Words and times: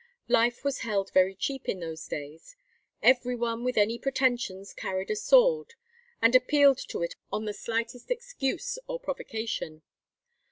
Life 0.29 0.63
was 0.63 0.79
held 0.79 1.11
very 1.11 1.35
cheap 1.35 1.69
in 1.69 1.79
those 1.79 2.07
days. 2.07 2.55
Every 3.03 3.35
one 3.35 3.63
with 3.63 3.77
any 3.77 3.99
pretensions 3.99 4.73
carried 4.73 5.11
a 5.11 5.15
sword, 5.15 5.75
and 6.23 6.35
appealed 6.35 6.79
to 6.87 7.03
it 7.03 7.13
on 7.31 7.45
the 7.45 7.53
slightest 7.53 8.09
excuse 8.09 8.79
or 8.87 8.99
provocation. 8.99 9.83